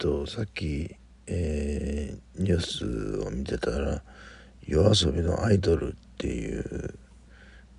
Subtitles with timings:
[0.00, 0.96] とさっき、
[1.26, 4.02] えー、ニュースを見てたら
[4.66, 6.94] yoasobi の「アイドル」っていう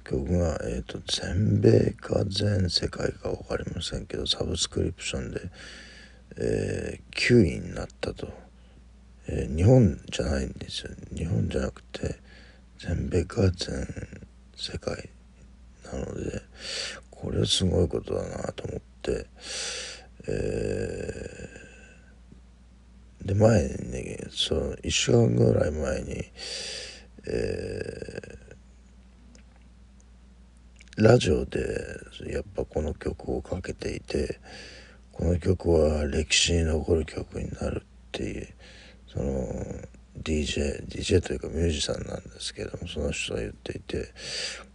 [0.04, 5.42] 曲が、えーと、全米か全世界か分かりませんけどサブスクリプションで、
[6.38, 8.32] えー、9位になったと、
[9.28, 10.92] えー、日本じゃないんですよ。
[11.16, 12.20] 日本じゃなくて
[12.78, 13.88] 全米か全
[14.56, 15.10] 世界
[15.92, 16.44] なので
[17.10, 19.26] これはすごいことだなと思って、
[20.28, 21.71] えー、
[23.24, 26.24] で前にねその1週間ぐらい前に、
[27.28, 31.60] えー、ラジオで
[32.28, 34.40] やっぱこの曲をかけていて
[35.12, 38.48] この曲は歴史に残る曲になるっていう
[39.08, 39.48] その
[40.24, 44.10] DJ DJ というかミュージシャンなんですけどもその人が言っていて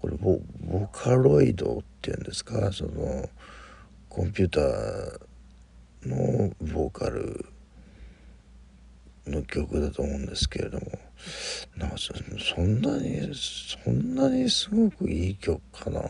[0.00, 3.28] これボボカロイドっていうんですかその
[4.08, 5.26] コンピューター
[6.08, 7.44] のボーカル
[9.26, 10.86] の曲だと思うんですけれども
[11.76, 16.00] なんかそんなにそんなにすごくいい曲かな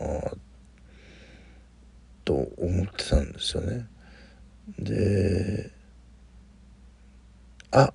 [2.23, 3.87] と思ってたんですよね。
[4.79, 5.71] で
[7.71, 7.93] あ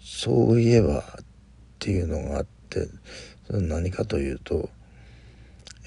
[0.00, 1.02] そういえばっ
[1.78, 2.86] ていうのがあって
[3.46, 4.68] それ何かというと、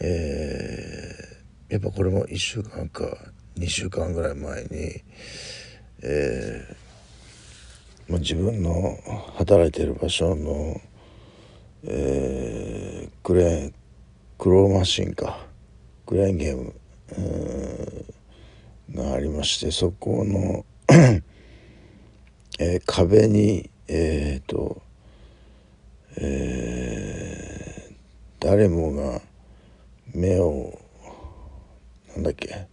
[0.02, 3.06] えー、やっぱこれも1週間か
[3.58, 5.04] 2週間ぐらい前に、
[6.02, 6.89] えー
[8.10, 8.98] まあ、自分の
[9.38, 10.82] 働いてる場所の、
[11.84, 13.74] えー、クレーン
[14.38, 15.48] クローマシンか。
[16.06, 16.74] クレーンゲーム
[18.96, 20.66] がありましてそこの
[22.62, 24.82] えー、壁にえっ、ー、と、
[26.18, 27.94] えー、
[28.40, 29.22] 誰もが
[30.14, 30.78] 目を
[32.16, 32.68] なんだっけ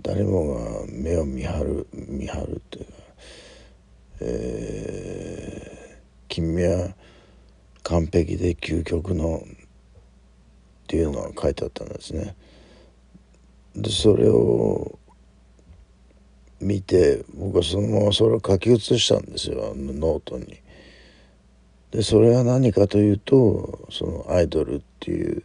[0.00, 2.92] 誰もが目を見張る見張るというか、
[4.20, 6.94] えー、君は
[7.82, 12.34] 完璧で究極のっていうのが書いてあったんですね。
[13.76, 14.98] でそれを
[16.60, 20.60] 見て僕はそのままそれを書き写したんですよノートに。
[21.90, 25.42] でそれは何かというとそのアイドルっていう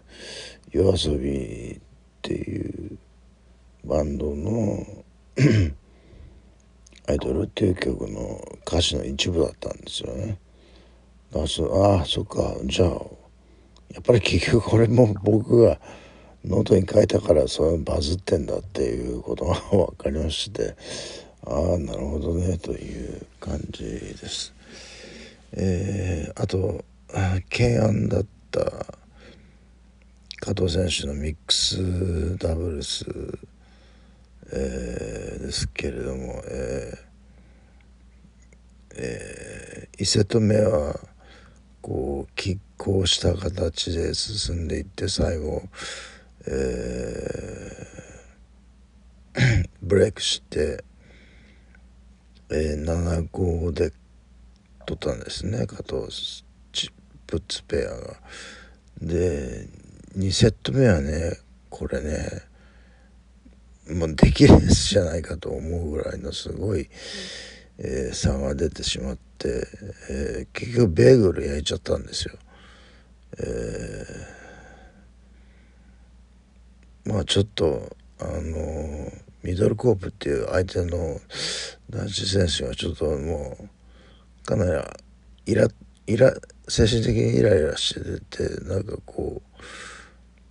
[0.72, 1.80] YOASOBI っ
[2.22, 2.98] ていう
[3.86, 4.86] バンドの
[7.08, 10.38] アイドルっていう曲の歌詞の一部だったんですよね。
[11.36, 15.80] あそあそっかじゃあやっぱり結局これも 僕が
[16.46, 20.76] ノートに書いたからそれバズってんだっていうことが分かりまして
[21.46, 24.54] ああなるほどねという感じです。
[25.54, 26.84] えー、あと
[27.50, 28.62] 懸案だった
[30.40, 33.06] 加藤選手のミックスダブルス、
[34.54, 36.98] えー、ですけれども、えー
[38.96, 41.00] えー、1セット目は
[41.82, 45.64] こう拮抗した形で進んでいって最後
[46.46, 50.84] えー、 ブレイクして、
[52.50, 53.94] えー、7-5で
[54.86, 56.44] 取ったんですね加藤
[57.26, 58.20] プッツペアが。
[59.02, 59.68] で
[60.18, 61.38] 2セット目はね
[61.70, 62.44] これね
[63.90, 66.90] もうできるじゃないかと思うぐらいのすごい、
[67.80, 69.68] えー、差が出てしまって、
[70.10, 72.36] えー、結局ベーグル焼いちゃったんですよ。
[73.40, 74.44] えー
[77.06, 79.12] まあちょっとあの
[79.44, 81.20] ミドルコープっていう相手の
[81.90, 84.72] 男子選手がちょっともうかなり
[85.46, 85.68] イラ
[86.08, 86.34] イラ
[86.68, 89.42] 精神的にイライラしててなんかこ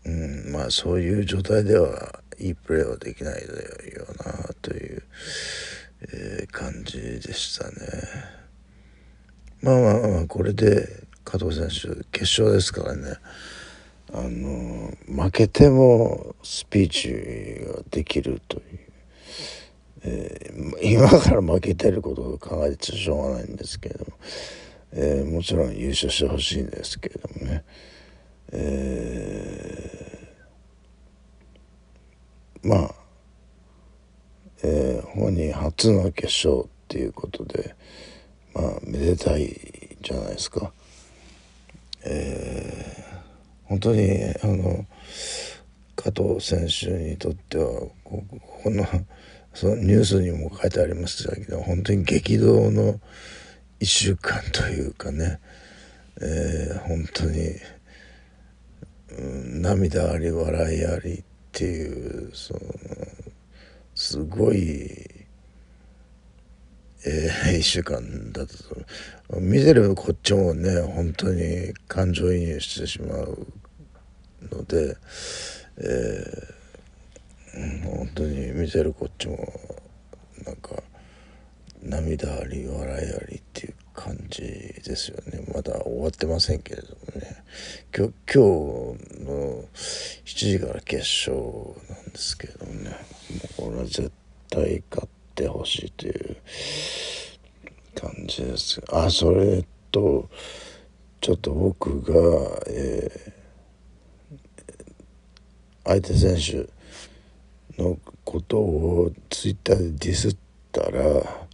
[0.05, 3.49] う、うん、まあそういう状態ではいいプレーはできないよ
[4.25, 5.03] なという、
[6.03, 7.75] えー、感じでしたね。
[9.63, 13.15] まあまあまあこれで加藤選手決勝ですからね。
[14.15, 18.65] あの負けてもスピーチができるという、
[20.03, 24.13] えー、今から負けてることを考えてしょうがないんですけども、
[24.93, 27.65] えー、もちろん優勝してほしいんですけれどもね、
[28.53, 30.22] えー、
[32.63, 32.95] まあ、
[34.63, 37.75] えー、本人初の決勝っていうことで
[38.55, 40.73] まあめでたいじゃないですか。
[42.05, 43.03] えー
[43.73, 44.03] 本当に
[44.43, 44.85] あの
[45.97, 47.65] 加藤選手にとっては
[48.05, 48.23] こ
[48.63, 48.85] この
[49.55, 53.01] そのニュースにも書いてありましたけど本当に激動の
[53.81, 55.41] 1週間というかね、
[56.21, 57.49] えー、本当に、
[59.19, 62.61] うん、涙あり笑いありっていうその
[63.95, 65.13] すごい
[67.05, 68.57] えー、1週間だった
[69.35, 73.47] と見てるこっちもね本当に感情移入してしまう
[74.53, 74.97] ので、
[75.79, 79.37] えー、本当に見てるこっちも
[80.47, 80.81] なんか
[81.83, 85.45] 涙あり笑いありっていう感じですよね。
[85.55, 87.45] まだ終わってませんけれどもね。
[87.97, 88.43] 今日今
[88.97, 91.37] 日の7時から決勝
[91.89, 92.91] なんですけどね。
[93.59, 94.11] もうこれは絶
[94.51, 96.37] 対勝ってほしいという
[97.95, 98.83] 感じです。
[98.91, 100.29] あそれと
[101.21, 106.67] ちょっと僕が、えー、相手選
[107.77, 110.37] 手のことをツイッターでディスっ
[110.73, 111.47] たら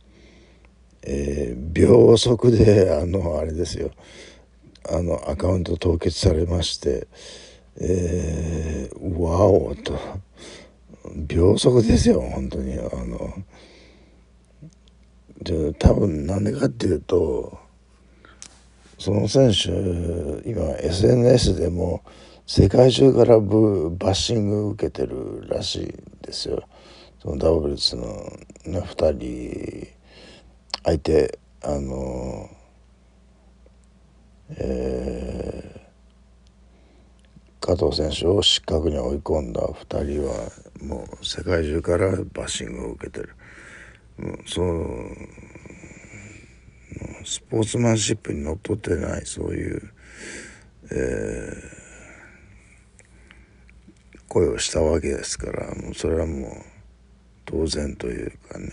[1.03, 3.91] えー、秒速であのあれですよ。
[4.91, 7.07] あのアカウント凍結されまして
[7.81, 9.99] えー、ワオと。
[11.15, 12.79] 秒速ですよ本当に。
[12.79, 13.35] あの
[15.43, 17.59] で多分なんでかっていうと
[18.99, 19.69] その選手
[20.49, 22.03] 今 SNS でも
[22.47, 25.87] 世界中からブバッシング受けてるらしいん
[26.23, 26.63] ですよ。
[27.23, 28.05] そのダブルスの、
[28.67, 29.98] ね、2人
[30.85, 32.51] 相手あの
[34.51, 43.35] えー、加藤選手を失格に追い込んだ2人はもう世界中からバッシングを受けてる。
[44.17, 44.77] もうその
[47.25, 49.93] スポーツマンシップにのっとってないそういう、
[50.91, 56.51] えー、声をしたわけですからもうそれはもう
[57.45, 58.71] 当然というかね。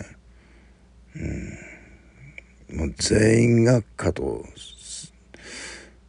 [1.16, 1.75] うん。
[2.72, 4.44] もう全員が加藤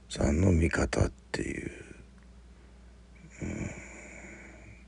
[0.08, 1.70] さんの味方っていう、
[3.42, 3.70] うん、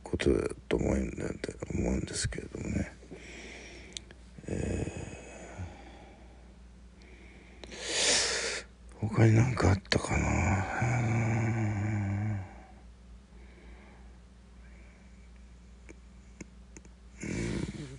[0.02, 1.26] ことだと思うんだ
[1.74, 2.92] 思うんですけれどもね。
[4.50, 11.27] えー、他に何かあったかな？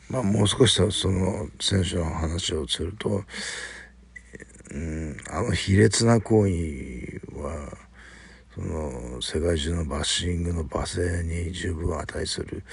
[0.10, 3.24] まあ、もう少しその選手の話をすると、
[4.72, 7.78] うん、あの卑劣な行為は
[8.56, 12.64] その世界中のバッシングの罵声に十分値する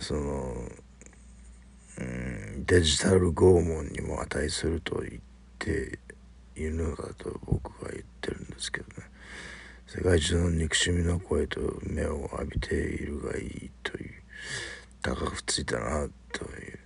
[0.00, 0.54] その、
[1.98, 5.20] うん、デジタル拷問にも値すると言っ
[5.58, 5.98] て
[6.56, 9.06] いるのだと僕は言ってるんですけどね
[9.86, 14.18] 世界中の憎しみの声と目を浴びているがいいという。
[15.02, 16.78] 高くついたなという。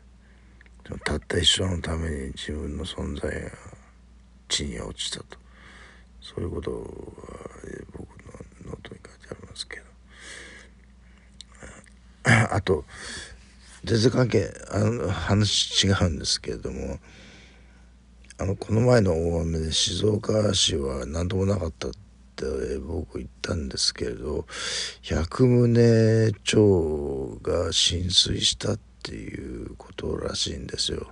[1.04, 3.50] たった一生のために自分の存在が
[4.48, 5.38] 地に落ちたと。
[6.20, 6.76] そういうことが
[7.92, 8.08] 僕
[8.66, 9.92] のノートに書いてありますけど。
[12.54, 12.84] あと
[13.84, 17.00] 全然関係あの話違うんですけれども
[18.38, 21.88] あのこの前の大雨で静岡市は何ともなかった
[22.80, 24.46] 僕言ったんですけれど
[25.02, 31.06] 百棟町が浸水したっていうことらしいんですよ。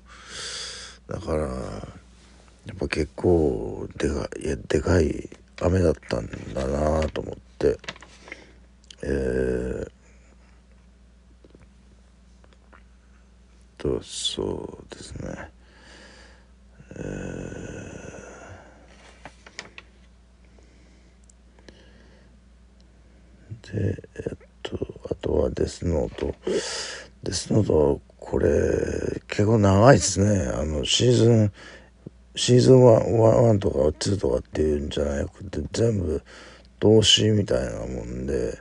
[1.09, 5.29] だからやっぱ結構でかいやでかい
[5.61, 7.79] 雨だったんだなと思って。
[9.03, 9.91] えー、
[13.79, 15.51] とそうですね。
[23.73, 24.79] でえっと
[25.11, 26.35] あとはデスノート
[27.23, 28.49] デスノートこれ
[29.29, 31.53] 結構長いですねあのシーズン
[32.37, 36.23] シーズン 1, 1とか2とかっていうんじゃなくて全部
[36.79, 38.59] 動詞みたいなもんで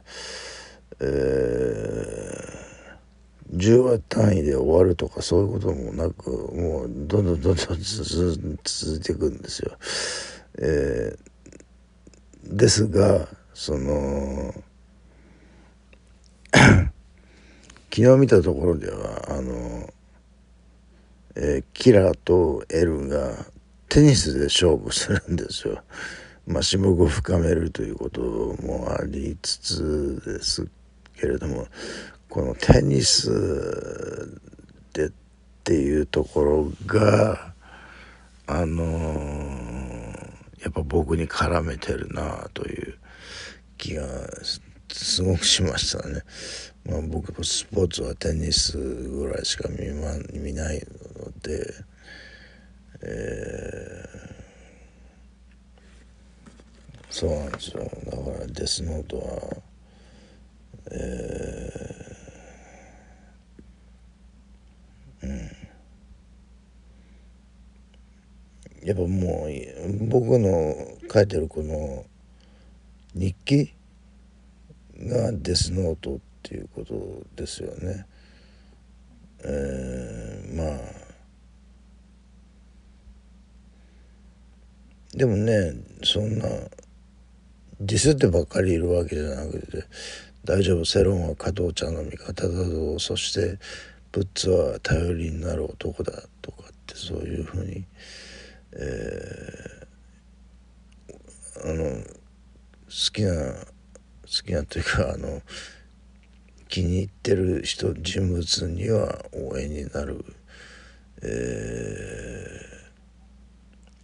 [1.01, 9.77] えー、10話単位で終わるとかそういうこともなくもうどんどんどんどん続いていくんですよ。
[10.57, 14.53] えー、ですがその
[17.91, 19.89] 昨日見たところではあの、
[21.35, 23.45] えー、キラーとエルが
[23.87, 25.83] テニスで勝負するんですよ。
[26.47, 30.67] まあ、種目を深めるということもありつつです
[31.15, 31.67] けれども
[32.27, 33.29] このテニス
[34.93, 35.11] でっ
[35.63, 37.53] ていうところが
[38.47, 42.97] あのー、やっぱ僕に絡めてるなという
[43.77, 44.03] 気が
[44.43, 44.59] し
[44.91, 46.23] すごくしましたね。
[46.85, 51.73] まあ、僕もスポーツはテニスぐらいしか見,、ま、見ないので、
[53.01, 59.57] えー、そうなんですよだからデスノートは
[60.91, 65.51] えー、うん
[68.83, 70.73] やっぱもう僕の
[71.13, 72.05] 書いてるこの
[73.13, 73.73] 日記
[74.99, 78.05] がデスノートっていうことですよね。
[79.41, 80.99] えー、まあ
[85.15, 86.47] でもねそんな
[87.79, 89.85] ディスってばっかりいるわけじゃなくて
[90.43, 93.57] 大丈夫世論は加藤茶の味方だぞそして
[94.11, 97.85] ブッツは頼りになる男だとかってそういうふうに、
[98.73, 103.53] えー、あの好きな
[104.29, 105.41] 好きなというかあの
[106.67, 110.23] 気に入ってる人人物には応援になる、
[111.23, 111.25] え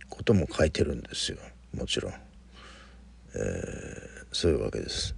[0.02, 1.38] ー、ことも書いてるんですよ
[1.78, 5.16] もちろん、えー、そういうわけです。